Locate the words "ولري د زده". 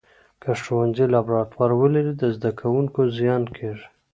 1.81-2.49